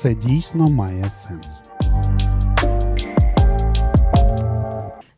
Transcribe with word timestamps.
це 0.00 0.14
дійсно 0.14 0.66
має 0.66 1.10
сенс. 1.10 1.62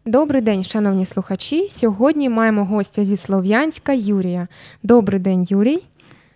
Добрий 0.06 0.42
день, 0.42 0.64
шановні 0.64 1.06
слухачі. 1.06 1.68
Сьогодні 1.68 2.28
маємо 2.28 2.64
гостя 2.64 3.04
зі 3.04 3.16
Слов'янська 3.16 3.92
Юрія. 3.92 4.48
Добрий 4.82 5.20
день, 5.20 5.46
Юрій. 5.48 5.82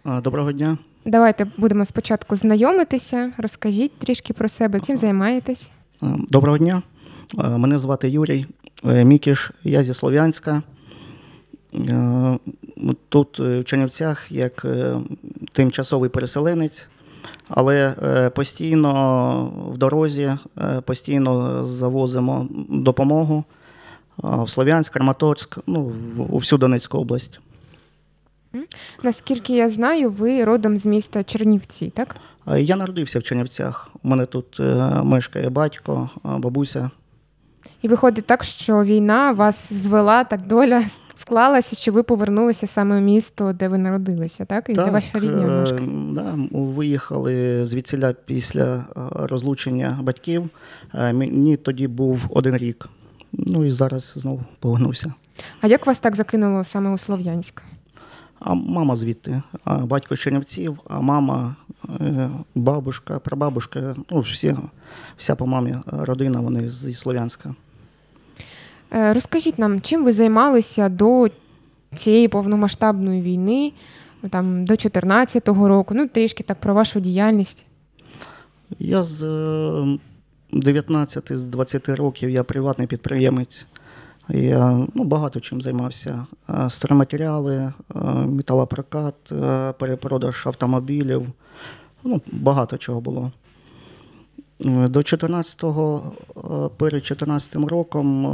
Доброго 0.05 0.53
дня. 0.53 0.79
Давайте 1.05 1.47
будемо 1.57 1.85
спочатку 1.85 2.37
знайомитися. 2.37 3.33
Розкажіть 3.39 3.99
трішки 3.99 4.33
про 4.33 4.49
себе, 4.49 4.81
чим 4.81 4.97
займаєтесь. 4.97 5.71
Доброго 6.31 6.59
дня. 6.59 6.83
Мене 7.35 7.79
звати 7.79 8.09
Юрій 8.09 8.47
Мікіш, 8.85 9.51
я 9.65 9.83
зі 9.83 9.95
Слов'янська. 9.95 10.63
Тут 13.09 13.39
в 13.39 13.65
Чернівцях 13.65 14.33
як 14.33 14.67
тимчасовий 15.53 16.11
переселенець, 16.11 16.89
але 17.49 17.95
постійно 18.35 19.53
в 19.73 19.79
дорозі, 19.79 20.33
постійно 20.85 21.65
завозимо 21.65 22.47
допомогу 22.69 23.45
в 24.19 24.49
Слов'янськ, 24.49 24.93
Краматорськ, 24.93 25.59
ну, 25.67 25.93
у 26.29 26.39
всю 26.39 26.59
Донецьку 26.59 26.99
область. 26.99 27.41
Наскільки 29.03 29.57
я 29.57 29.71
знаю, 29.71 30.11
ви 30.11 30.45
родом 30.45 30.79
з 30.79 30.87
міста 30.87 31.25
Чернівці, 31.25 31.93
так? 31.97 32.17
Я 32.57 32.77
народився 32.77 33.19
в 33.19 33.23
Чернівцях. 33.23 33.89
У 34.03 34.09
мене 34.09 34.27
тут 34.27 34.61
мешкає 35.03 35.51
батько, 35.51 36.11
бабуся. 36.25 36.91
І 37.83 37.89
виходить 37.89 38.27
так, 38.27 38.45
що 38.45 38.85
війна 38.85 39.33
вас 39.33 39.73
звела, 39.73 40.25
так 40.25 40.47
доля 40.47 40.83
склалася, 41.17 41.77
що 41.77 41.93
ви 41.93 42.03
повернулися 42.03 42.67
саме 42.67 42.99
в 42.99 43.03
місто, 43.03 43.53
де 43.53 43.69
ви 43.69 43.79
народилися, 43.79 44.45
так? 44.45 44.69
І 44.69 44.73
так, 44.73 44.85
де 44.85 44.91
ваша 44.91 45.19
рідня 45.19 45.47
мешкає? 45.47 45.89
Да, 46.13 46.35
Виїхали 46.51 47.65
звідсіля 47.65 48.13
після 48.13 48.85
розлучення 49.15 49.99
батьків. 50.03 50.49
Мені 50.95 51.57
тоді 51.57 51.89
був 51.89 52.27
один 52.31 52.57
рік. 52.57 52.89
Ну 53.33 53.65
і 53.65 53.71
зараз 53.71 54.13
знову 54.17 54.45
повернувся. 54.61 55.15
А 55.61 55.67
як 55.67 55.87
вас 55.87 55.99
так 55.99 56.17
закинуло 56.17 56.65
саме 56.65 56.91
у 56.91 56.99
Слов'янськ? 56.99 57.63
А 58.41 58.55
мама 58.55 58.97
звідти, 58.97 59.43
а 59.65 59.75
батько 59.75 60.17
з 60.17 60.19
Чернівців, 60.19 60.79
а 60.89 61.01
мама, 61.01 61.57
бабушка, 62.55 63.19
прабабушка, 63.19 63.95
ну 64.11 64.21
всі, 64.21 64.57
вся 65.17 65.35
по 65.37 65.47
мамі 65.47 65.77
родина, 65.87 66.41
вони 66.41 66.69
зі 66.69 66.95
Слов'янська. 66.95 67.55
Розкажіть 68.91 69.59
нам, 69.59 69.81
чим 69.81 70.05
ви 70.05 70.13
займалися 70.13 70.89
до 70.89 71.29
цієї 71.97 72.29
повномасштабної 72.29 73.23
війни, 73.23 73.73
там, 74.31 74.65
до 74.65 74.73
2014 74.73 75.49
року, 75.49 75.95
ну 75.95 76.09
трішки 76.09 76.43
так 76.43 76.61
про 76.61 76.75
вашу 76.75 77.01
діяльність? 77.01 77.67
Я 78.79 79.03
з 79.03 79.99
19 80.53 81.37
з 81.37 81.45
20 81.45 81.89
років 81.89 82.31
я 82.31 82.43
приватний 82.43 82.87
підприємець. 82.87 83.67
Я 84.29 84.87
ну, 84.95 85.05
багато 85.05 85.41
чим 85.41 85.63
займався. 85.63 86.27
Стройматеріали, 86.69 87.73
металопрокат, 88.27 89.15
перепродаж 89.79 90.47
автомобілів. 90.47 91.27
Ну, 92.05 92.21
Багато 92.33 92.79
чого 92.79 93.01
було. 93.01 93.33
До 94.59 95.01
14-го, 95.01 96.13
перед 96.77 97.05
14 97.05 97.57
роком 97.57 98.25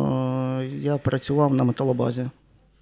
я 0.81 0.99
працював 0.99 1.55
на 1.55 1.65
металобазі. 1.65 2.27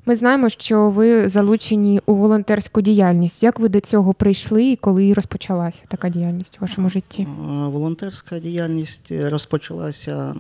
Ми 0.07 0.17
знаємо, 0.17 0.49
що 0.49 0.91
ви 0.91 1.29
залучені 1.29 2.01
у 2.07 2.15
волонтерську 2.15 2.81
діяльність. 2.81 3.43
Як 3.43 3.61
ви 3.61 3.69
до 3.69 3.81
цього 3.81 4.15
прийшли 4.15 4.65
і 4.65 4.77
коли 4.77 5.13
розпочалася 5.13 5.85
така 5.89 6.09
діяльність 6.09 6.59
у 6.59 6.61
вашому 6.61 6.91
житті? 6.91 7.27
Волонтерська 7.49 8.39
діяльність 8.39 9.13
розпочалася 9.13 10.35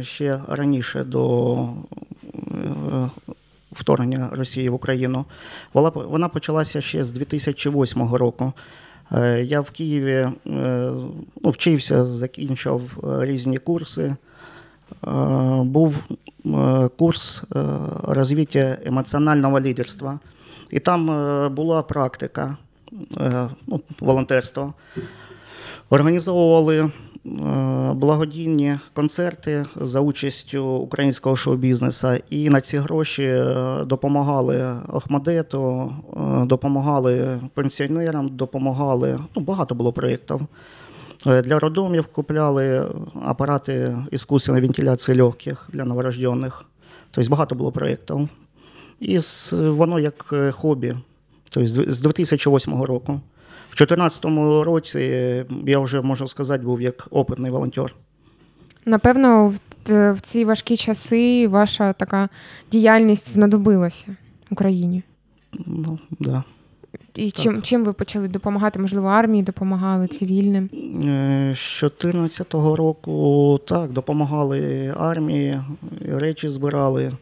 ще 0.00 0.40
раніше 0.48 1.04
до 1.04 1.56
вторгнення 3.72 4.28
Росії 4.32 4.68
в 4.68 4.74
Україну. 4.74 5.24
Вона 5.94 6.28
почалася 6.28 6.80
ще 6.80 7.04
з 7.04 7.10
2008 7.12 8.14
року. 8.14 8.52
Я 9.42 9.60
в 9.60 9.70
Києві 9.70 10.28
ну, 10.44 11.50
вчився, 11.50 12.04
закінчив 12.04 12.98
різні 13.20 13.58
курси. 13.58 14.16
Був 15.62 16.04
курс 16.98 17.44
розвиття 18.02 18.78
емоціонального 18.84 19.60
лідерства. 19.60 20.18
І 20.70 20.78
там 20.78 21.06
була 21.54 21.82
практика 21.82 22.56
ну, 23.66 23.80
волонтерства. 24.00 24.72
Організовували 25.90 26.90
благодійні 27.94 28.78
концерти 28.92 29.66
за 29.76 30.00
участю 30.00 30.64
українського 30.64 31.36
шоу-бізнесу. 31.36 32.08
І 32.30 32.50
на 32.50 32.60
ці 32.60 32.78
гроші 32.78 33.44
допомагали 33.86 34.76
Охмадету, 34.88 35.92
допомагали 36.42 37.40
пенсіонерам, 37.54 38.28
допомагали. 38.28 39.18
Ну, 39.36 39.42
багато 39.42 39.74
було 39.74 39.92
проєктів. 39.92 40.40
Для 41.26 41.58
роддомів 41.58 42.06
купляли 42.06 42.88
апарати 43.24 43.96
іскусственної 44.10 44.64
вентиляції 44.64 45.20
легких 45.20 45.68
для 45.72 45.84
новорождених. 45.84 46.64
Тобто 47.10 47.30
багато 47.30 47.54
було 47.54 47.72
проєктів. 47.72 48.28
І 49.00 49.18
воно 49.52 49.98
як 49.98 50.34
хобі, 50.50 50.94
тобто 51.50 51.66
з 51.66 52.00
2008 52.00 52.82
року. 52.82 53.20
В 53.78 53.86
2014 53.86 54.24
році 54.64 54.98
я 55.66 55.78
вже, 55.78 56.00
можна 56.00 56.26
сказати, 56.26 56.64
був 56.64 56.82
як 56.82 57.08
опитний 57.10 57.50
волонтер. 57.50 57.94
Напевно, 58.86 59.54
в 59.86 60.20
ці 60.20 60.44
важкі 60.44 60.76
часи 60.76 61.48
ваша 61.48 61.92
така 61.92 62.28
діяльність 62.72 63.28
знадобилася 63.28 64.16
Україні. 64.50 65.02
Ну, 65.66 65.98
да. 66.20 66.44
І 67.14 67.30
чим 67.30 67.62
чим 67.62 67.84
ви 67.84 67.92
почали 67.92 68.28
допомагати? 68.28 68.78
Можливо, 68.78 69.08
армії 69.08 69.42
допомагали 69.42 70.06
цивільним? 70.06 70.70
З 71.54 71.80
2014 71.80 72.54
року 72.54 73.60
так, 73.66 73.92
допомагали 73.92 74.94
армії, 74.98 75.60
речі 76.08 76.48
збирали, 76.48 77.12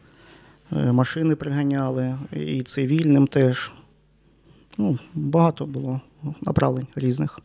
машини 0.71 1.35
приганяли, 1.35 2.17
і 2.33 2.61
цивільним 2.61 3.27
теж. 3.27 3.71
Ну, 4.77 4.97
Багато 5.13 5.65
було 5.65 6.01
направлень 6.41 6.87
різних. 6.95 7.39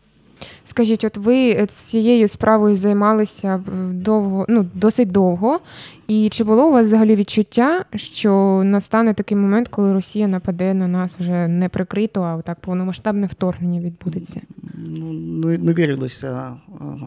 Скажіть, 0.65 1.05
от 1.05 1.17
ви 1.17 1.67
цією 1.67 2.29
справою 2.29 2.77
займалися 2.77 3.65
довго, 3.93 4.47
ну 4.49 4.67
досить 4.75 5.13
довго. 5.13 5.61
І 6.09 6.29
чи 6.29 6.45
було 6.45 6.69
у 6.69 6.73
вас 6.73 6.87
взагалі 6.87 7.17
відчуття, 7.17 7.85
що 7.95 8.63
настане 8.65 9.15
такий 9.15 9.37
момент, 9.37 9.69
коли 9.69 9.93
Росія 9.93 10.29
нападе 10.29 10.75
на 10.75 10.89
нас 10.89 11.17
вже 11.19 11.49
не 11.49 11.69
прикрито, 11.69 12.23
а 12.23 12.43
так 12.43 12.61
повномасштабне 12.61 13.27
вторгнення 13.27 13.81
відбудеться? 13.81 14.41
Ну, 14.87 15.49
не 15.49 15.73
вірилося 15.73 16.53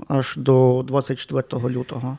аж 0.07 0.37
до 0.37 0.83
24 0.87 1.69
лютого. 1.69 2.17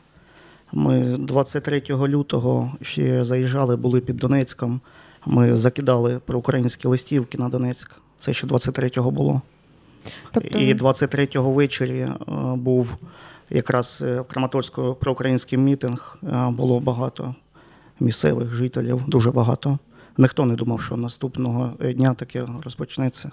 Ми 0.73 0.99
23 1.19 1.83
лютого 1.89 2.71
ще 2.81 3.23
заїжджали, 3.23 3.75
були 3.75 3.99
під 3.99 4.17
Донецьком. 4.17 4.81
Ми 5.25 5.55
закидали 5.55 6.19
проукраїнські 6.25 6.87
листівки 6.87 7.37
на 7.37 7.49
Донецьк. 7.49 8.01
Це 8.19 8.33
ще 8.33 8.47
23-го 8.47 9.11
було. 9.11 9.41
Тобто... 10.31 10.59
І 10.59 10.73
23-го 10.73 11.51
ввечері 11.51 12.07
був 12.55 12.95
якраз 13.49 14.01
в 14.01 14.23
Краматорську 14.23 14.97
проукраїнський 14.99 15.59
мітинг. 15.59 16.17
Було 16.49 16.79
багато 16.79 17.35
місцевих 17.99 18.53
жителів, 18.53 19.03
дуже 19.07 19.31
багато. 19.31 19.79
Ніхто 20.17 20.45
не 20.45 20.55
думав, 20.55 20.81
що 20.81 20.97
наступного 20.97 21.73
дня 21.93 22.13
таке 22.13 22.45
розпочнеться. 22.63 23.31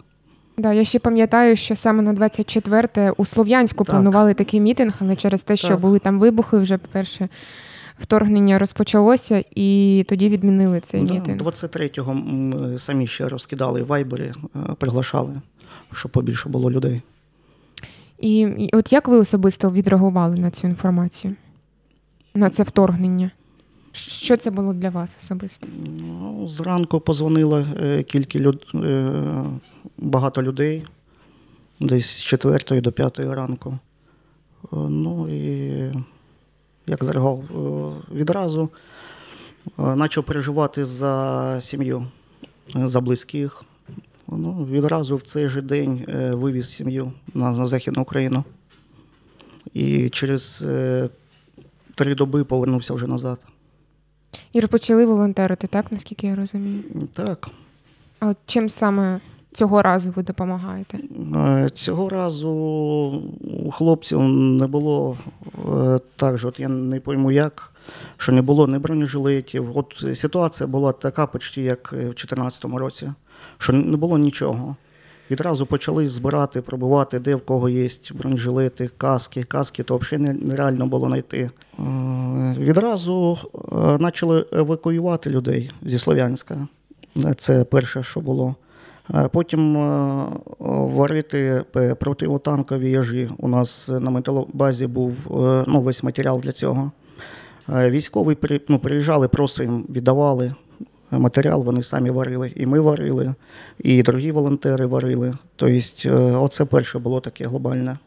Да, 0.58 0.72
я 0.72 0.84
ще 0.84 0.98
пам'ятаю, 0.98 1.56
що 1.56 1.76
саме 1.76 2.02
на 2.02 2.14
24-те 2.14 3.10
у 3.10 3.24
Слов'янську 3.24 3.84
так. 3.84 3.94
планували 3.94 4.34
такий 4.34 4.60
мітинг, 4.60 4.94
але 4.98 5.16
через 5.16 5.42
те, 5.42 5.56
що 5.56 5.68
так. 5.68 5.80
були 5.80 5.98
там 5.98 6.20
вибухи, 6.20 6.56
вже 6.56 6.78
перше 6.78 7.28
вторгнення 7.98 8.58
розпочалося, 8.58 9.44
і 9.54 10.04
тоді 10.08 10.28
відмінили 10.28 10.80
цей 10.80 11.02
да, 11.02 11.14
мітинг. 11.14 11.40
23-го 11.42 12.14
ми 12.14 12.78
самі 12.78 13.06
ще 13.06 13.28
розкидали 13.28 13.82
в 13.82 13.86
вайбері, 13.86 14.32
приглашали, 14.78 15.40
щоб 15.92 16.12
побільше 16.12 16.48
було 16.48 16.70
людей. 16.70 17.02
І, 18.18 18.38
і 18.38 18.70
от 18.72 18.92
як 18.92 19.08
ви 19.08 19.16
особисто 19.16 19.70
відреагували 19.70 20.36
на 20.36 20.50
цю 20.50 20.66
інформацію, 20.66 21.34
на 22.34 22.50
це 22.50 22.62
вторгнення? 22.62 23.30
Що 23.92 24.36
це 24.36 24.50
було 24.50 24.72
для 24.72 24.90
вас 24.90 25.16
особисто? 25.24 25.66
Ну, 26.00 26.48
Зранку 26.48 27.00
позвонило 27.00 27.66
кілька 28.06 28.38
люд... 28.38 28.66
багато 29.98 30.42
людей, 30.42 30.84
десь 31.80 32.06
з 32.06 32.22
4 32.22 32.80
до 32.80 32.92
5 32.92 33.18
ранку. 33.18 33.78
Ну 34.72 35.28
і 35.28 35.92
як 36.86 37.04
зреагував 37.04 37.44
відразу, 38.12 38.68
почав 39.76 40.24
переживати 40.24 40.84
за 40.84 41.56
сім'ю, 41.60 42.06
за 42.74 43.00
близьких. 43.00 43.62
Ну, 44.28 44.68
Відразу 44.70 45.16
в 45.16 45.22
цей 45.22 45.48
же 45.48 45.62
день 45.62 46.04
вивіз 46.32 46.70
сім'ю 46.70 47.12
на, 47.34 47.50
на 47.52 47.66
Західну 47.66 48.02
Україну. 48.02 48.44
і 49.74 50.08
через 50.08 50.64
е, 50.68 51.08
три 51.94 52.14
доби 52.14 52.44
повернувся 52.44 52.94
вже 52.94 53.06
назад. 53.06 53.40
І 54.52 54.60
розпочали 54.60 55.06
волонтерити, 55.06 55.66
так, 55.66 55.92
наскільки 55.92 56.26
я 56.26 56.34
розумію? 56.34 56.82
Так. 57.12 57.48
А 58.18 58.26
от 58.26 58.36
чим 58.46 58.68
саме 58.68 59.20
цього 59.54 59.82
разу 59.82 60.12
ви 60.16 60.22
допомагаєте? 60.22 60.98
Е, 61.36 61.68
Цього 61.74 62.08
разу 62.08 62.50
у 63.64 63.70
хлопців 63.70 64.20
не 64.20 64.66
було 64.66 65.16
е, 65.76 65.98
так 66.16 66.38
же, 66.38 66.48
от 66.48 66.60
я 66.60 66.68
не 66.68 67.00
пойму 67.00 67.32
як, 67.32 67.72
що 68.16 68.32
не 68.32 68.42
було 68.42 68.66
ні 68.66 68.78
бронежилетів. 68.78 69.78
От 69.78 70.04
ситуація 70.14 70.66
була 70.66 70.92
така, 70.92 71.26
почти 71.26 71.62
як 71.62 71.92
в 71.92 71.96
2014 71.96 72.64
році, 72.64 73.12
що 73.58 73.72
не 73.72 73.96
було 73.96 74.18
нічого. 74.18 74.76
Відразу 75.30 75.66
почали 75.66 76.06
збирати, 76.06 76.60
пробувати, 76.60 77.18
де 77.18 77.34
в 77.34 77.40
кого 77.40 77.68
є 77.68 77.88
бронежилети, 78.14 78.90
каски. 78.98 79.42
Каски 79.42 79.82
то 79.82 79.96
взагалі 79.96 80.28
нереально 80.42 80.86
було 80.86 81.06
знайти. 81.06 81.50
Е, 81.78 82.54
Відразу 82.58 83.38
почали 84.00 84.46
евакуювати 84.52 85.30
людей 85.30 85.70
зі 85.82 85.98
Слов'янська. 85.98 86.68
Це 87.36 87.64
перше, 87.64 88.02
що 88.02 88.20
було. 88.20 88.54
Е, 89.14 89.28
Потім 89.32 89.76
е, 89.76 90.28
варити 90.68 91.64
противотанкові 92.00 92.90
яжі. 92.90 93.30
У 93.38 93.48
нас 93.48 93.88
на 93.88 94.10
металобазі 94.10 94.86
був 94.86 95.14
е, 95.44 95.64
ну, 95.68 95.80
весь 95.80 96.02
матеріал 96.02 96.40
для 96.40 96.52
цього. 96.52 96.90
Е, 97.72 97.90
Військові 97.90 98.60
ну, 98.68 98.78
приїжджали, 98.78 99.28
просто 99.28 99.62
їм 99.62 99.86
віддавали 99.88 100.54
матеріал, 101.10 101.62
вони 101.62 101.82
самі 101.82 102.10
варили. 102.10 102.52
І 102.56 102.66
ми 102.66 102.80
варили, 102.80 103.34
і 103.78 104.02
другі 104.02 104.32
волонтери 104.32 104.86
варили. 104.86 105.34
Тобто, 105.56 105.78
е, 106.04 106.12
оце 106.12 106.64
перше 106.64 106.98
було 106.98 107.20
таке 107.20 107.46
глобальне. 107.46 107.98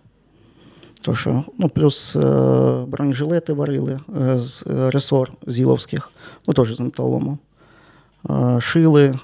То 1.01 1.15
що, 1.15 1.44
ну, 1.57 1.69
плюс 1.69 2.15
е, 2.15 2.19
бронежилети 2.88 3.53
варили 3.53 3.99
е, 4.21 4.38
з 4.38 4.67
е, 4.67 4.91
ресор 4.91 5.31
зіловських, 5.47 6.09
ну 6.47 6.53
теж 6.53 6.75
з 6.75 6.79
металолому. 6.79 7.38
Е, 8.29 8.61
Шили 8.61 9.05
е, 9.05 9.19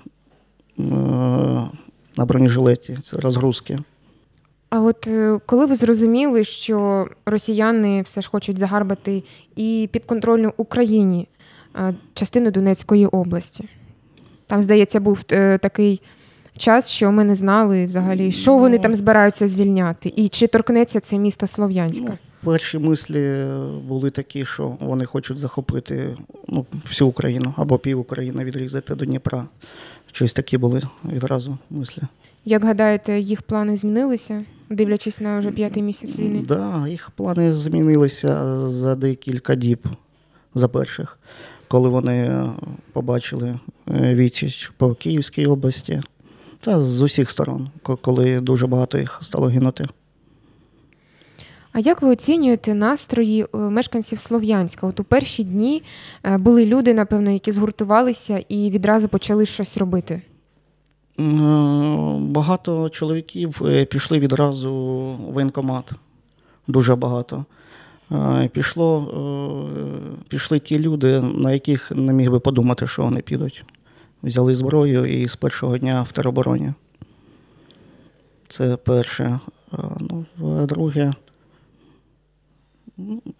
на 0.77 2.25
бронежилеті, 2.25 2.97
це 3.01 3.17
розгрузки. 3.17 3.79
А 4.69 4.81
от 4.81 5.07
е, 5.07 5.39
коли 5.45 5.65
ви 5.65 5.75
зрозуміли, 5.75 6.43
що 6.43 7.07
росіяни 7.25 8.01
все 8.01 8.21
ж 8.21 8.29
хочуть 8.29 8.57
загарбати 8.57 9.23
і 9.55 9.89
підконтрольну 9.91 10.53
Україні 10.57 11.27
е, 11.75 11.93
частину 12.13 12.51
Донецької 12.51 13.05
області? 13.05 13.69
Там, 14.47 14.61
здається, 14.61 14.99
був 14.99 15.19
е, 15.31 15.57
такий 15.57 16.01
час, 16.57 16.89
що 16.89 17.11
ми 17.11 17.23
не 17.23 17.35
знали 17.35 17.85
взагалі, 17.85 18.31
що 18.31 18.57
вони 18.57 18.79
там 18.79 18.95
збираються 18.95 19.47
звільняти, 19.47 20.13
і 20.15 20.29
чи 20.29 20.47
торкнеться 20.47 20.99
це 20.99 21.17
місто 21.17 21.47
Слов'янська. 21.47 22.05
Ну, 22.07 22.17
перші 22.43 22.79
мислі 22.79 23.45
були 23.87 24.09
такі, 24.09 24.45
що 24.45 24.77
вони 24.79 25.05
хочуть 25.05 25.37
захопити 25.37 26.17
ну, 26.47 26.65
всю 26.89 27.07
Україну 27.07 27.53
або 27.57 27.77
пів 27.77 27.99
України 27.99 28.43
відрізати 28.43 28.95
до 28.95 29.05
Дніпра. 29.05 29.45
Щось 30.13 30.33
такі 30.33 30.57
були 30.57 30.81
відразу 31.05 31.57
мислі. 31.69 32.01
Як 32.45 32.63
гадаєте, 32.63 33.19
їх 33.19 33.41
плани 33.41 33.77
змінилися, 33.77 34.45
дивлячись 34.69 35.21
на 35.21 35.39
вже 35.39 35.51
п'ятий 35.51 35.83
місяць 35.83 36.19
війни? 36.19 36.43
Да, 36.47 36.87
їх 36.87 37.09
плани 37.09 37.53
змінилися 37.53 38.59
за 38.67 38.95
декілька 38.95 39.55
діб 39.55 39.87
за 40.55 40.67
перших, 40.67 41.19
коли 41.67 41.89
вони 41.89 42.13
е, 42.13 42.51
побачили 42.91 43.59
е, 43.87 44.15
відсіч 44.15 44.71
по 44.77 44.95
Київській 44.95 45.45
області 45.45 46.01
та 46.59 46.79
з 46.79 47.01
усіх 47.01 47.29
сторон, 47.29 47.69
коли 48.01 48.41
дуже 48.41 48.67
багато 48.67 48.97
їх 48.97 49.19
стало 49.21 49.47
гинути. 49.47 49.85
А 51.73 51.79
як 51.79 52.01
ви 52.01 52.09
оцінюєте 52.09 52.73
настрої 52.73 53.41
е, 53.41 53.57
мешканців 53.57 54.19
Слов'янська? 54.19 54.87
От 54.87 54.99
у 54.99 55.03
перші 55.03 55.43
дні 55.43 55.83
е, 56.23 56.37
були 56.37 56.65
люди, 56.65 56.93
напевно, 56.93 57.31
які 57.31 57.51
згуртувалися 57.51 58.43
і 58.49 58.69
відразу 58.69 59.07
почали 59.07 59.45
щось 59.45 59.77
робити. 59.77 60.13
Е, 60.13 61.23
Багато 62.19 62.89
чоловіків 62.89 63.61
пішли 63.89 64.19
відразу 64.19 64.73
в 64.73 65.33
воєнкомат. 65.33 65.91
Дуже 66.67 66.95
багато. 66.95 67.45
Пішло, 68.51 69.69
пішли 70.27 70.59
ті 70.59 70.79
люди, 70.79 71.21
на 71.21 71.51
яких 71.51 71.91
не 71.91 72.13
міг 72.13 72.31
би 72.31 72.39
подумати, 72.39 72.87
що 72.87 73.03
вони 73.03 73.21
підуть. 73.21 73.65
Взяли 74.23 74.55
зброю 74.55 75.05
і 75.05 75.27
з 75.27 75.35
першого 75.35 75.77
дня 75.77 76.01
в 76.01 76.11
теробороні. 76.11 76.73
Це 78.47 78.75
перше. 78.75 79.39
Ну, 79.99 80.25
друге. 80.65 81.13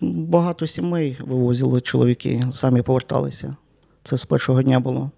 Багато 0.02 0.68
сімей 0.68 1.18
вивозили 1.20 1.82
чоловіки, 1.82 2.44
самі 2.52 2.82
поверталися. 2.82 3.56
Це 4.04 4.18
з 4.18 4.26
першого 4.26 4.62
дня 4.64 4.80
було. 4.80 5.12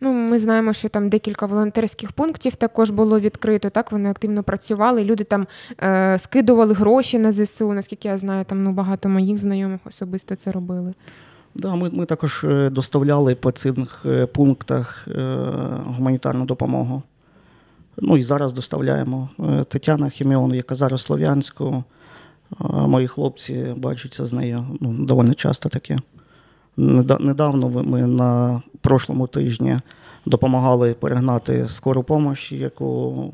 Ну, 0.00 0.12
ми 0.12 0.38
знаємо, 0.38 0.72
що 0.72 0.88
там 0.88 1.08
декілька 1.08 1.46
волонтерських 1.46 2.12
пунктів 2.12 2.56
також 2.56 2.90
було 2.90 3.20
відкрито. 3.20 3.70
Так 3.70 3.92
вони 3.92 4.10
активно 4.10 4.42
працювали. 4.42 5.04
Люди 5.04 5.24
там 5.24 5.46
е, 5.82 6.18
скидували 6.18 6.74
гроші 6.74 7.18
на 7.18 7.32
ЗСУ. 7.32 7.72
Наскільки 7.72 8.08
я 8.08 8.18
знаю, 8.18 8.44
там 8.44 8.62
ну 8.62 8.72
багато 8.72 9.08
моїх 9.08 9.38
знайомих 9.38 9.80
особисто 9.84 10.34
це 10.34 10.52
робили. 10.52 10.94
Да, 11.54 11.74
ми, 11.74 11.90
ми 11.90 12.06
також 12.06 12.44
е, 12.44 12.70
доставляли 12.70 13.34
по 13.34 13.50
цих 13.50 13.74
е, 14.06 14.26
пунктах 14.26 15.08
е, 15.08 15.20
гуманітарну 15.84 16.44
допомогу. 16.44 17.02
Ну 17.96 18.16
і 18.16 18.22
зараз 18.22 18.52
доставляємо. 18.52 19.28
Е, 19.40 19.64
Тетяна 19.64 20.08
Хіміон, 20.08 20.54
яка 20.54 20.74
зараз 20.74 21.02
Слов'янську, 21.02 21.84
мої 22.60 23.06
хлопці 23.06 23.74
бачаться 23.76 24.24
з 24.24 24.32
нею 24.32 24.66
ну, 24.80 24.92
доволі 24.92 25.34
часто 25.34 25.68
таке. 25.68 25.98
Недавно 26.76 27.68
ми 27.68 28.06
на 28.06 28.62
прошлому 28.80 29.26
тижні 29.26 29.78
допомагали 30.26 30.94
перегнати 30.94 31.66
скору 31.68 32.00
допомогу, 32.00 32.34
яку 32.50 33.32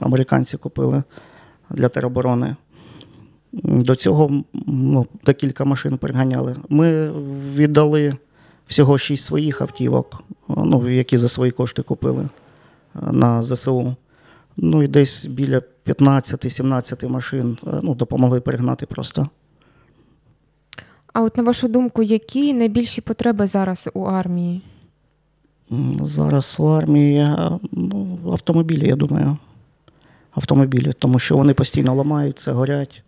американці 0.00 0.56
купили 0.56 1.02
для 1.70 1.88
тероборони. 1.88 2.56
До 3.52 3.94
цього 3.94 4.42
ну, 4.66 5.06
декілька 5.26 5.64
машин 5.64 5.98
переганяли. 5.98 6.56
Ми 6.68 7.10
віддали 7.54 8.14
всього 8.66 8.98
шість 8.98 9.24
своїх 9.24 9.60
автівок, 9.60 10.22
ну, 10.48 10.90
які 10.90 11.18
за 11.18 11.28
свої 11.28 11.52
кошти 11.52 11.82
купили 11.82 12.22
е, 12.22 12.28
на 13.12 13.42
ЗСУ. 13.42 13.96
Ну 14.62 14.82
і 14.82 14.88
десь 14.88 15.26
біля 15.26 15.62
15-17 15.86 17.08
машин 17.08 17.58
е, 17.66 17.80
ну, 17.82 17.94
допомогли 17.94 18.40
перегнати 18.40 18.86
просто. 18.86 19.28
А 21.12 21.22
от 21.22 21.36
на 21.36 21.42
вашу 21.42 21.68
думку, 21.68 22.02
які 22.02 22.54
найбільші 22.54 23.00
потреби 23.00 23.46
зараз 23.46 23.90
у 23.94 24.02
армії? 24.04 24.62
Зараз 26.00 26.56
у 26.60 26.64
армії 26.64 27.18
е, 27.18 27.58
ну, 27.72 28.18
автомобілі, 28.32 28.88
я 28.88 28.96
думаю. 28.96 29.36
Автомобілі, 30.30 30.92
тому 30.98 31.18
що 31.18 31.36
вони 31.36 31.54
постійно 31.54 31.94
ламаються, 31.94 32.52
горять. 32.52 33.02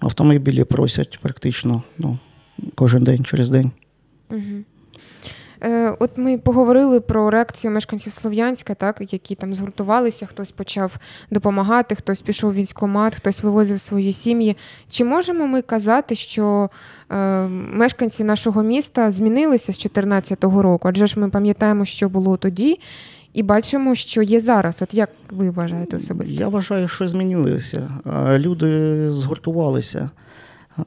Автомобілі 0.00 0.64
просять 0.64 1.18
практично 1.22 1.82
ну, 1.98 2.18
кожен 2.74 3.04
день 3.04 3.24
через 3.24 3.50
день. 3.50 3.70
Угу. 4.30 4.64
Е, 5.66 5.96
от 5.98 6.10
ми 6.16 6.38
поговорили 6.38 7.00
про 7.00 7.30
реакцію 7.30 7.70
мешканців 7.70 8.12
Слов'янська, 8.12 8.74
так, 8.74 9.12
які 9.12 9.34
там 9.34 9.54
згуртувалися, 9.54 10.26
хтось 10.26 10.52
почав 10.52 10.96
допомагати, 11.30 11.94
хтось 11.94 12.22
пішов 12.22 12.50
в 12.50 12.54
військкомат, 12.54 13.14
хтось 13.14 13.42
вивозив 13.42 13.80
свої 13.80 14.12
сім'ї. 14.12 14.56
Чи 14.90 15.04
можемо 15.04 15.46
ми 15.46 15.62
казати, 15.62 16.14
що 16.14 16.70
е, 17.10 17.16
мешканці 17.48 18.24
нашого 18.24 18.62
міста 18.62 19.12
змінилися 19.12 19.72
з 19.72 19.78
2014 19.78 20.44
року? 20.44 20.88
Адже 20.88 21.06
ж 21.06 21.20
ми 21.20 21.30
пам'ятаємо, 21.30 21.84
що 21.84 22.08
було 22.08 22.36
тоді, 22.36 22.80
і 23.32 23.42
бачимо, 23.42 23.94
що 23.94 24.22
є 24.22 24.40
зараз. 24.40 24.82
От 24.82 24.94
як 24.94 25.10
ви 25.30 25.50
вважаєте 25.50 25.96
особисто? 25.96 26.40
Я 26.40 26.48
вважаю, 26.48 26.88
що 26.88 27.08
змінилися. 27.08 27.88
Люди 28.38 29.10
згуртувалися. 29.10 30.10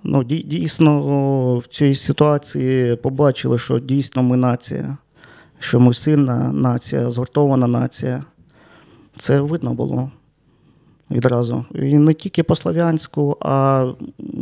Ну, 0.03 0.24
дійсно, 0.24 1.58
в 1.58 1.67
цій 1.67 1.96
ситуації 1.96 2.96
побачили, 2.96 3.60
що 3.60 3.79
дійсно 3.79 4.24
ми 4.24 4.38
нація, 4.38 4.98
що 5.60 5.79
ми 5.79 5.93
сильна 5.93 6.51
нація, 6.51 7.12
згуртована 7.12 7.67
нація. 7.67 8.24
Це 9.17 9.41
видно 9.41 9.74
було 9.74 10.12
відразу. 11.12 11.65
І 11.75 11.98
не 11.98 12.13
тільки 12.13 12.43
по 12.43 12.55
Слов'янську, 12.55 13.38
а 13.39 13.86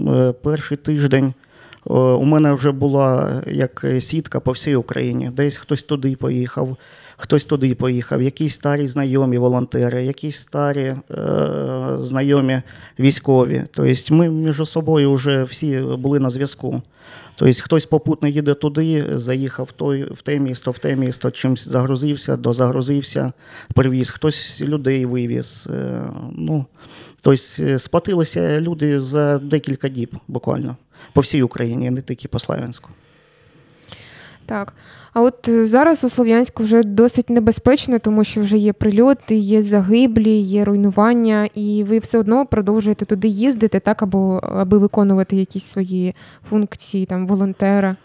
е, 0.07 0.31
перший 0.31 0.77
тиждень 0.77 1.33
у 1.95 2.25
мене 2.25 2.53
вже 2.53 2.71
була 2.71 3.41
як 3.47 3.85
сітка 3.99 4.39
по 4.39 4.51
всій 4.51 4.75
Україні. 4.75 5.31
Десь 5.35 5.57
хтось 5.57 5.83
туди 5.83 6.15
поїхав, 6.15 6.77
хтось 7.17 7.45
туди 7.45 7.75
поїхав, 7.75 8.21
якісь 8.21 8.53
старі 8.53 8.87
знайомі 8.87 9.37
волонтери, 9.37 10.05
якісь 10.05 10.37
старі 10.37 10.95
е, 11.11 11.95
знайомі 11.97 12.61
військові. 12.99 13.63
Тобто 13.71 14.15
ми 14.15 14.29
між 14.29 14.69
собою 14.69 15.13
вже 15.13 15.43
всі 15.43 15.79
були 15.79 16.19
на 16.19 16.29
зв'язку. 16.29 16.81
Тобто 17.35 17.61
хтось 17.63 17.85
попутно 17.85 18.27
їде 18.27 18.53
туди, 18.53 19.05
заїхав 19.13 19.65
в, 19.65 19.71
той, 19.71 20.03
в 20.03 20.21
те 20.21 20.39
місто, 20.39 20.71
в 20.71 20.77
те 20.77 20.95
місто, 20.95 21.31
чимось 21.31 21.67
загрузився, 21.67 22.35
дозагрузився, 22.35 23.33
привіз, 23.73 24.09
хтось 24.09 24.61
людей 24.61 25.05
вивіз. 25.05 25.67
Е, 25.73 26.01
ну, 26.35 26.65
Тобто 27.21 27.63
е, 27.63 27.79
сплатилися 27.79 28.61
люди 28.61 29.01
за 29.03 29.37
декілька 29.37 29.89
діб 29.89 30.15
буквально 30.27 30.75
по 31.13 31.21
всій 31.21 31.43
Україні, 31.43 31.91
не 31.91 32.01
тільки 32.01 32.27
по 32.27 32.39
Славянську. 32.39 32.89
Так. 34.45 34.73
А 35.17 35.21
от 35.21 35.47
е, 35.47 35.67
зараз 35.67 36.03
у 36.03 36.09
Слов'янську 36.09 36.63
вже 36.63 36.83
досить 36.83 37.29
небезпечно, 37.29 37.99
тому 37.99 38.23
що 38.23 38.41
вже 38.41 38.57
є 38.57 38.73
прильоти, 38.73 39.35
є 39.35 39.63
загиблі, 39.63 40.31
є 40.31 40.63
руйнування, 40.63 41.49
і 41.55 41.83
ви 41.83 41.99
все 41.99 42.19
одно 42.19 42.45
продовжуєте 42.45 43.05
туди 43.05 43.27
їздити, 43.27 43.79
так, 43.79 44.03
або 44.03 44.39
аби 44.43 44.77
виконувати 44.77 45.35
якісь 45.35 45.63
свої 45.63 46.15
функції 46.49 47.05
там 47.05 47.27
волонтера. 47.27 47.95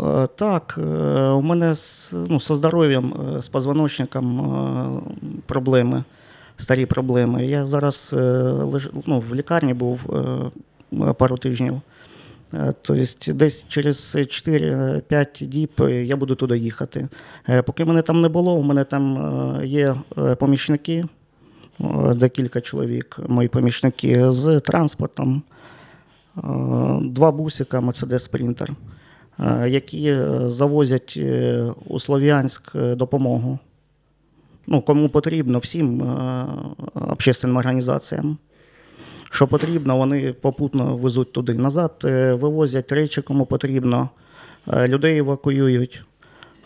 Е, 0.00 0.26
Так, 0.36 0.78
е, 0.78 0.82
у 1.28 1.42
мене 1.42 1.74
з, 1.74 2.14
ну, 2.28 2.40
зі 2.40 2.54
здоров'ям, 2.54 3.36
з 3.40 3.48
позвоночником 3.48 5.02
проблеми, 5.46 6.04
старі 6.56 6.86
проблеми. 6.86 7.46
Я 7.46 7.66
зараз 7.66 8.16
ну, 9.06 9.24
в 9.30 9.34
лікарні 9.34 9.74
був 9.74 10.00
пару 11.18 11.36
тижнів. 11.36 11.80
Е, 12.54 12.72
Тобто 12.82 13.32
десь 13.32 13.66
через 13.68 14.16
4-5 14.16 15.46
діб 15.46 15.70
е, 15.80 16.04
я 16.04 16.16
буду 16.16 16.34
туди 16.34 16.58
їхати. 16.58 17.08
Е, 17.48 17.62
Поки 17.62 17.84
мене 17.84 18.02
там 18.02 18.20
не 18.20 18.28
було, 18.28 18.54
у 18.54 18.62
мене 18.62 18.84
там 18.84 19.16
е, 19.60 19.66
є 19.66 19.94
е, 20.18 20.34
помічники, 20.34 21.04
е, 21.80 22.14
декілька 22.14 22.60
чоловік, 22.60 23.18
мої 23.28 23.48
помічники 23.48 24.30
з 24.30 24.60
транспортом, 24.60 25.42
е, 26.36 26.40
два 27.02 27.30
бусика, 27.32 27.80
Mercedes 27.80 28.30
Sprinter, 28.30 28.70
е, 29.40 29.68
які 29.68 30.06
е, 30.08 30.40
завозять 30.46 31.14
е, 31.16 31.64
у 31.88 31.98
Слов'янськ 31.98 32.72
е, 32.74 32.94
допомогу. 32.94 33.58
Ну, 34.66 34.82
кому 34.82 35.08
потрібно, 35.08 35.58
всім 35.58 36.02
е, 36.02 36.46
общественним 36.94 37.56
організаціям. 37.56 38.38
Що 39.30 39.46
потрібно, 39.46 39.96
вони 39.96 40.32
попутно 40.32 40.96
везуть 40.96 41.32
туди. 41.32 41.54
Назад 41.54 41.92
е, 42.04 42.34
вивозять 42.34 42.92
речі, 42.92 43.22
кому 43.22 43.46
потрібно, 43.46 44.08
е, 44.72 44.88
людей 44.88 45.18
евакуюють. 45.18 46.02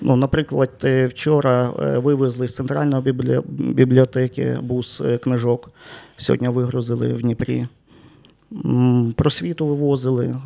Ну, 0.00 0.16
наприклад, 0.16 0.70
е, 0.84 1.06
вчора 1.06 1.70
вивезли 1.96 2.48
з 2.48 2.54
центральної 2.54 3.14
бібліотеки 3.48 4.58
бус 4.62 5.02
книжок. 5.22 5.70
Сьогодні 6.16 6.48
вигрузили 6.48 7.12
в 7.12 7.22
Дніпрі. 7.22 7.66
Просвіту 9.16 9.66
вивозили, 9.66 10.36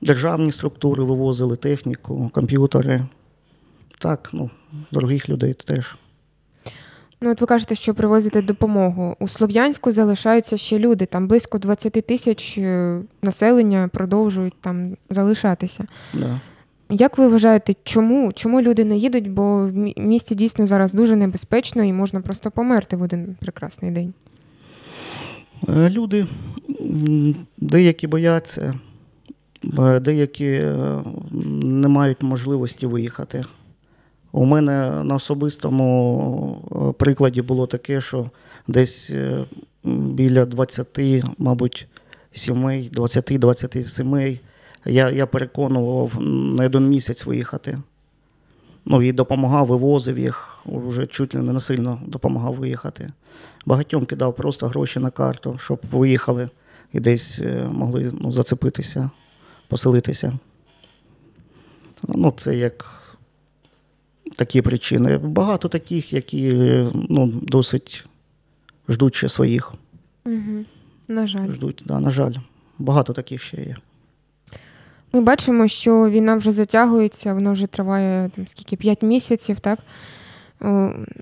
державні 0.00 0.52
структури 0.52 1.04
вивозили, 1.04 1.56
техніку, 1.56 2.30
комп'ютери. 2.34 3.06
Так, 3.98 4.30
ну, 4.32 4.50
дорогих 4.90 5.28
людей 5.28 5.54
теж. 5.54 5.94
Ну, 7.22 7.30
от 7.30 7.40
ви 7.40 7.46
кажете, 7.46 7.74
що 7.74 7.94
привозите 7.94 8.42
допомогу. 8.42 9.16
У 9.18 9.28
Слов'янську 9.28 9.92
залишаються 9.92 10.56
ще 10.56 10.78
люди. 10.78 11.06
Там 11.06 11.26
близько 11.26 11.58
20 11.58 11.92
тисяч 11.92 12.58
е, 12.58 13.00
населення 13.22 13.88
продовжують 13.92 14.54
там 14.60 14.96
залишатися. 15.10 15.84
Да. 16.14 16.40
Як 16.90 17.18
ви 17.18 17.28
вважаєте, 17.28 17.74
чому? 17.84 18.32
Чому 18.32 18.60
люди 18.60 18.84
не 18.84 18.96
їдуть? 18.96 19.30
Бо 19.30 19.66
в 19.66 19.72
місті 19.96 20.34
дійсно 20.34 20.66
зараз 20.66 20.94
дуже 20.94 21.16
небезпечно 21.16 21.84
і 21.84 21.92
можна 21.92 22.20
просто 22.20 22.50
померти 22.50 22.96
в 22.96 23.02
один 23.02 23.36
прекрасний 23.40 23.90
день. 23.90 24.14
Е, 25.68 25.90
Люди 25.90 26.26
деякі 27.56 28.06
бояться, 28.06 28.74
е, 29.78 30.00
деякі 30.00 30.60
не 31.62 31.88
мають 31.88 32.22
можливості 32.22 32.86
виїхати. 32.86 33.44
У 34.32 34.44
мене 34.44 35.04
на 35.04 35.14
особистому 35.14 36.90
е, 36.90 36.92
прикладі 36.92 37.42
було 37.42 37.66
таке, 37.66 38.00
що 38.00 38.30
десь 38.68 39.10
е, 39.10 39.44
біля 39.84 40.46
20, 40.46 41.00
мабуть, 41.38 41.86
сімей, 42.32 42.90
20-20 42.94 43.84
сімей 43.84 44.40
я, 44.84 45.10
я 45.10 45.26
переконував 45.26 46.20
на 46.20 46.66
один 46.66 46.88
місяць 46.88 47.26
виїхати. 47.26 47.78
Ну, 48.84 49.02
і 49.02 49.12
допомагав, 49.12 49.66
вивозив 49.66 50.18
їх, 50.18 50.58
вже 50.66 51.06
чуть 51.06 51.34
ли 51.34 51.42
не 51.42 51.52
насильно 51.52 52.00
допомагав 52.06 52.54
виїхати. 52.54 53.12
Багатьом 53.66 54.06
кидав 54.06 54.36
просто 54.36 54.68
гроші 54.68 54.98
на 54.98 55.10
карту, 55.10 55.58
щоб 55.58 55.80
виїхали 55.90 56.48
і 56.92 57.00
десь 57.00 57.38
е, 57.38 57.68
могли 57.72 58.12
ну, 58.20 58.32
зацепитися, 58.32 59.10
поселитися. 59.68 60.38
Ну, 62.08 62.34
це 62.36 62.56
як 62.56 62.99
такі 64.36 64.62
причини. 64.62 65.18
Багато 65.18 65.68
таких, 65.68 66.12
які 66.12 66.48
е, 66.48 66.90
ну, 67.08 67.26
досить 67.26 68.04
ждуть 68.88 69.14
ще 69.14 69.28
своїх. 69.28 69.72
Угу. 70.26 70.64
На 71.08 71.26
жаль. 71.26 71.50
Ждуть, 71.52 71.82
да, 71.86 72.00
на 72.00 72.10
жаль. 72.10 72.32
Багато 72.78 73.12
таких 73.12 73.42
ще 73.42 73.56
є. 73.56 73.76
Ми 75.12 75.20
бачимо, 75.20 75.68
що 75.68 76.10
війна 76.10 76.36
вже 76.36 76.52
затягується, 76.52 77.34
вона 77.34 77.52
вже 77.52 77.66
триває 77.66 78.30
там, 78.36 78.48
скільки 78.48 78.76
5 78.76 79.02
місяців, 79.02 79.60
так? 79.60 79.78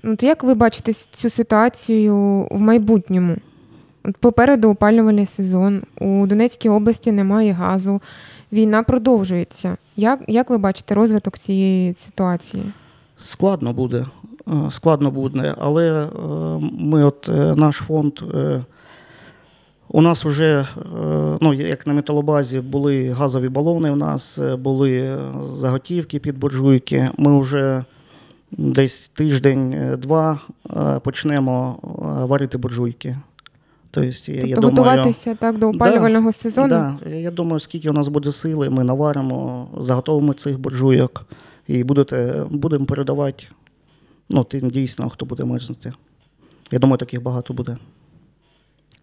От 0.03 0.23
як 0.23 0.43
ви 0.43 0.53
бачите 0.53 0.93
цю 0.93 1.29
ситуацію 1.29 2.47
в 2.51 2.61
майбутньому? 2.61 3.37
От 4.03 4.17
попереду 4.17 4.69
опалювальний 4.69 5.25
сезон, 5.25 5.81
у 5.99 6.27
Донецькій 6.27 6.69
області 6.69 7.11
немає 7.11 7.51
газу, 7.51 8.01
війна 8.51 8.83
продовжується. 8.83 9.77
Як, 9.95 10.19
як 10.27 10.49
ви 10.49 10.57
бачите 10.57 10.95
розвиток 10.95 11.37
цієї 11.37 11.95
ситуації? 11.95 12.63
Складно 13.19 13.73
буде. 13.73 14.05
е, 14.47 14.71
Складно 14.71 15.11
буде, 15.11 15.55
але 15.57 16.03
е, 16.03 16.07
ми, 16.79 17.03
от 17.03 17.29
е, 17.29 17.53
наш 17.55 17.75
фонд, 17.75 18.19
у 19.91 20.01
нас 20.01 20.25
вже, 20.25 20.67
ну, 21.41 21.53
як 21.53 21.87
на 21.87 21.93
металобазі, 21.93 22.59
були 22.59 23.09
газові 23.09 23.49
балони, 23.49 23.91
у 23.91 23.95
нас 23.95 24.39
були 24.59 25.17
заготівки 25.41 26.19
під 26.19 26.37
буржуйки. 26.37 27.09
Ми 27.17 27.39
вже 27.39 27.83
десь 28.51 29.09
тиждень-два 29.09 30.39
почнемо 31.03 31.79
варити 32.29 32.57
буржуйки. 32.57 33.17
Тобто, 33.91 34.09
я, 34.09 34.15
Тобто 34.25 34.47
я 34.47 34.55
думаю, 34.55 34.69
готуватися 34.69 35.35
так 35.35 35.57
до 35.57 35.69
опалювального 35.69 36.31
сезону? 36.31 36.67
Да, 36.67 37.09
я 37.09 37.31
думаю, 37.31 37.59
скільки 37.59 37.89
у 37.89 37.93
нас 37.93 38.07
буде 38.07 38.31
сили, 38.31 38.69
ми 38.69 38.83
наваримо, 38.83 39.67
заготовимо 39.77 40.33
цих 40.33 40.59
буржуйок 40.59 41.25
і 41.69 41.83
будете, 41.83 42.45
будемо 42.49 42.85
передавати 42.85 43.43
ну, 44.29 44.43
тим 44.43 44.69
дійсно, 44.69 45.09
хто 45.09 45.25
буде 45.25 45.45
мерзнути. 45.45 45.93
Я 46.71 46.79
думаю, 46.79 46.97
таких 46.97 47.21
багато 47.21 47.53
буде. 47.53 47.77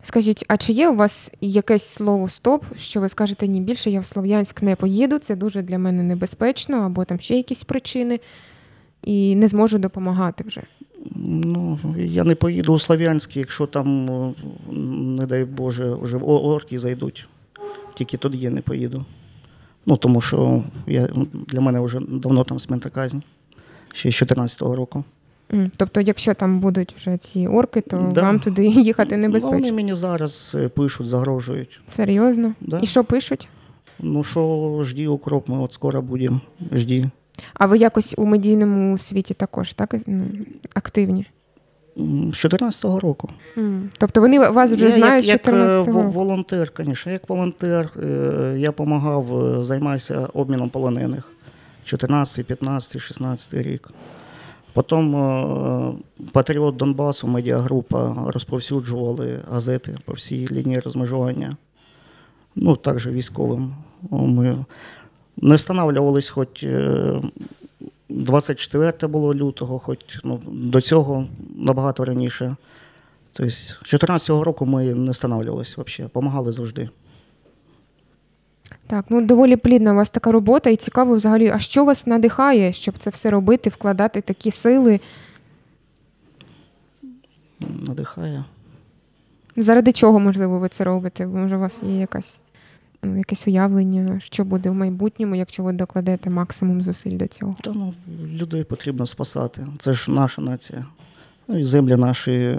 Скажіть, 0.03 0.45
а 0.49 0.57
чи 0.57 0.73
є 0.73 0.89
у 0.89 0.97
вас 0.97 1.33
якесь 1.41 1.85
слово 1.85 2.29
стоп, 2.29 2.65
що 2.79 3.01
ви 3.01 3.09
скажете 3.09 3.49
ні 3.49 3.61
більше, 3.61 3.91
я 3.91 4.01
в 4.01 4.07
Слов'янськ 4.07 4.63
не 4.63 4.77
поїду, 4.77 5.19
це 5.19 5.37
дуже 5.37 5.63
для 5.63 5.79
мене 5.79 6.03
небезпечно, 6.03 6.77
або 6.77 7.05
там 7.05 7.21
ще 7.21 7.37
якісь 7.37 7.65
причини, 7.65 8.21
і 9.03 9.37
не 9.37 9.49
зможу 9.49 9.79
допомагати 9.79 10.45
вже. 10.47 10.63
Ну, 11.15 11.79
я 11.99 12.25
не 12.25 12.35
поїду 12.35 12.73
у 12.73 12.79
Слов'янськ, 12.79 13.37
якщо 13.37 13.67
там, 13.67 14.07
не 15.17 15.27
дай 15.27 15.45
Боже, 15.45 15.95
вже 15.95 16.19
орки 16.19 16.79
зайдуть. 16.79 17.29
Тільки 17.95 18.17
тоді 18.17 18.39
я 18.39 18.51
не 18.51 18.61
поїду. 18.61 19.05
Ну, 19.87 19.97
тому 19.97 20.21
що 20.21 20.63
я, 20.87 21.09
для 21.49 21.61
мене 21.61 21.81
вже 21.81 21.99
давно 22.09 22.45
там 22.45 22.61
смерта 22.61 22.91
казнь, 22.91 23.19
ще 23.95 24.11
з 24.11 24.15
14-го 24.23 24.77
року. 24.77 25.05
Тобто, 25.77 26.01
якщо 26.01 26.35
там 26.35 26.61
будуть 26.61 26.95
вже 26.99 27.17
ці 27.17 27.47
орки, 27.47 27.81
то 27.81 28.11
Да. 28.15 28.23
вам 28.23 28.41
туди 28.41 28.67
їхати 28.67 29.17
Ну, 29.17 29.23
небезпечно. 29.23 29.59
вони 29.59 29.73
мені 29.73 29.95
зараз 29.95 30.57
е, 30.61 30.69
пишуть, 30.69 31.07
загрожують. 31.07 31.81
Серйозно? 31.89 32.53
Да. 32.61 32.81
І 32.83 32.87
що 32.87 33.05
пишуть? 33.05 33.49
Ну 34.01 34.25
що, 34.25 34.79
жди 34.83 35.09
укроп, 35.09 35.49
ми 35.49 35.59
от 35.59 35.73
скоро 35.73 36.03
будемо. 36.03 36.41
Жди. 36.73 37.11
А 37.55 37.67
ви 37.67 37.79
якось 37.79 38.15
у 38.19 38.25
медійному 38.27 38.99
світі 38.99 39.35
також 39.35 39.73
так 39.73 39.95
ну, 40.07 40.25
активні? 40.75 41.27
М, 41.99 42.33
З 42.33 42.45
14-го 42.45 43.01
року. 43.01 43.29
М. 43.59 43.91
Тобто 43.99 44.21
вони 44.21 44.39
вас 44.49 44.73
вже 44.73 44.85
Я 44.85 44.93
знають 44.93 45.25
як, 45.27 45.33
як 45.47 45.55
е, 45.55 45.59
14 45.59 45.87
во- 45.95 46.03
року? 46.03 46.11
волонтер, 46.11 46.73
звісно. 46.79 47.13
Як 47.13 47.29
волонтер 47.29 47.91
е, 48.03 48.55
я 48.59 48.67
допомагав, 48.69 49.57
займаюся 49.63 50.29
обміном 50.35 50.69
полонених. 50.71 51.29
14, 51.85 52.47
15, 52.47 53.01
16 53.03 53.55
рік. 53.55 53.89
Потім 54.73 55.17
е, 55.17 55.93
Патріот 56.33 56.77
Донбасу, 56.77 57.29
медіагрупа 57.29 58.25
розповсюджували 58.27 59.39
газети 59.51 59.97
по 60.05 60.13
всій 60.13 60.49
лінії 60.53 60.81
розмежування. 60.81 61.57
Ну, 62.57 62.77
також 62.77 63.07
військовим. 63.07 63.75
Ми 64.11 64.65
не 65.37 65.55
встановлювались, 65.55 66.29
хоч 66.31 66.63
е, 66.63 67.21
24 68.09 69.09
було 69.09 69.35
лютого, 69.35 69.79
хоч 69.79 69.99
ну, 70.25 70.41
до 70.47 70.81
цього 70.81 71.27
набагато 71.57 72.05
раніше. 72.05 72.57
Тобто, 73.33 73.51
з 73.53 73.67
2014 73.67 74.29
року 74.29 74.67
ми 74.67 74.95
не 74.95 75.11
встановлювалися 75.11 75.83
взагалі, 75.83 76.09
допомагали 76.09 76.53
завжди. 76.53 76.89
Так, 78.87 79.05
ну 79.09 79.27
доволі 79.27 79.57
плідна 79.57 79.93
у 79.93 79.95
вас 79.95 80.11
така 80.11 80.33
робота, 80.33 80.71
і 80.71 80.77
цікаво 80.77 81.17
взагалі, 81.17 81.49
а 81.49 81.59
що 81.59 81.85
вас 81.85 82.07
надихає, 82.07 82.73
щоб 82.73 82.99
це 82.99 83.11
все 83.11 83.31
робити, 83.31 83.71
вкладати 83.71 84.21
такі 84.21 84.51
сили? 84.51 85.01
Надихає. 87.61 88.45
Заради 89.57 89.93
чого, 89.93 90.21
можливо, 90.21 90.59
ви 90.59 90.69
це 90.69 90.85
робите? 90.85 91.27
Може, 91.27 91.57
у 91.57 91.61
вас 91.61 91.83
є 91.83 92.01
якась, 92.01 92.41
якесь 93.17 93.47
уявлення, 93.47 94.21
що 94.21 94.45
буде 94.45 94.71
в 94.71 94.75
майбутньому, 94.75 95.37
якщо 95.37 95.63
ви 95.63 95.73
докладете 95.73 96.31
максимум 96.31 96.81
зусиль 96.81 97.17
до 97.17 97.27
цього? 97.27 97.55
Та 97.63 97.73
ну, 97.73 97.95
людей 98.35 98.65
потрібно 98.65 99.07
спасати. 99.07 99.67
Це 99.79 99.93
ж 99.93 100.11
наша 100.13 100.43
нація. 100.43 100.87
Ну 101.49 101.59
і 101.59 101.65
землі 101.65 101.97
наші 101.97 102.59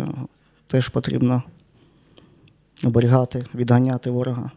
теж 0.68 0.90
потрібно 0.90 1.44
оберігати, 2.84 3.46
відганяти 3.56 4.10
ворога. 4.10 4.52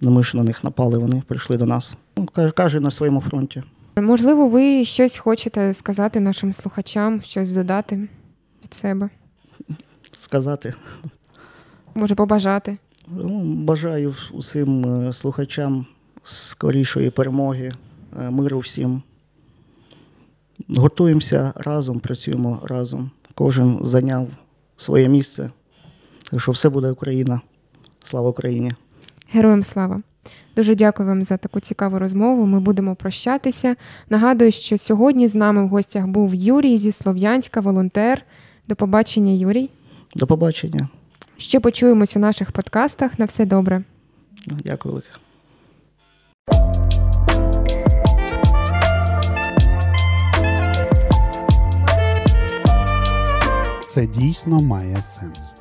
Ну, 0.00 0.10
ми 0.10 0.22
ж 0.22 0.36
на 0.36 0.42
них 0.42 0.64
напали, 0.64 0.98
вони 0.98 1.22
прийшли 1.26 1.56
до 1.56 1.66
нас. 1.66 1.94
Ну, 2.16 2.26
ка- 2.26 2.50
кожен 2.50 2.82
на 2.82 2.90
своєму 2.90 3.20
фронті. 3.20 3.62
Можливо, 3.96 4.48
ви 4.48 4.84
щось 4.84 5.18
хочете 5.18 5.74
сказати 5.74 6.20
нашим 6.20 6.52
слухачам, 6.52 7.20
щось 7.22 7.52
додати 7.52 8.08
від 8.64 8.74
себе, 8.74 9.08
Сказати. 10.18 10.74
може 11.94 12.14
побажати. 12.14 12.76
Ну, 13.10 13.40
бажаю 13.42 14.14
усім 14.32 14.84
е, 15.08 15.12
слухачам 15.12 15.86
скорішої 16.24 17.10
перемоги, 17.10 17.72
е, 18.20 18.30
миру 18.30 18.58
всім. 18.58 19.02
Готуємося 20.68 21.52
разом, 21.56 22.00
працюємо 22.00 22.60
разом. 22.64 23.10
Кожен 23.34 23.78
зайняв 23.82 24.28
своє 24.76 25.08
місце. 25.08 25.50
Так 26.30 26.40
що 26.40 26.52
все 26.52 26.68
буде 26.68 26.90
Україна. 26.90 27.40
Слава 28.02 28.28
Україні! 28.28 28.72
Героям 29.32 29.64
слава! 29.64 30.00
Дуже 30.56 30.74
дякую 30.74 31.08
вам 31.08 31.22
за 31.22 31.36
таку 31.36 31.60
цікаву 31.60 31.98
розмову. 31.98 32.46
Ми 32.46 32.60
будемо 32.60 32.94
прощатися. 32.94 33.76
Нагадую, 34.10 34.52
що 34.52 34.78
сьогодні 34.78 35.28
з 35.28 35.34
нами 35.34 35.64
в 35.64 35.68
гостях 35.68 36.06
був 36.06 36.34
Юрій 36.34 36.76
зі 36.76 36.92
Слов'янська, 36.92 37.60
волонтер. 37.60 38.22
До 38.68 38.76
побачення, 38.76 39.32
Юрій. 39.32 39.70
До 40.16 40.26
побачення. 40.26 40.88
Ще 41.38 41.60
почуємось 41.60 42.16
у 42.16 42.18
наших 42.18 42.52
подкастах. 42.52 43.18
На 43.18 43.24
все 43.24 43.46
добре. 43.46 43.82
Дякую 44.46 44.92
велике. 44.94 45.08
Це 53.88 54.06
дійсно 54.06 54.58
має 54.62 55.02
сенс. 55.02 55.54